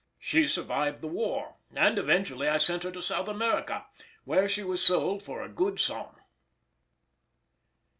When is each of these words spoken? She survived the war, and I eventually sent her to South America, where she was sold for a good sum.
She 0.17 0.47
survived 0.47 1.01
the 1.03 1.07
war, 1.07 1.57
and 1.75 1.97
I 1.99 2.01
eventually 2.01 2.47
sent 2.57 2.81
her 2.81 2.91
to 2.91 3.03
South 3.03 3.27
America, 3.27 3.85
where 4.23 4.49
she 4.49 4.63
was 4.63 4.83
sold 4.83 5.21
for 5.21 5.43
a 5.43 5.47
good 5.47 5.79
sum. 5.79 6.15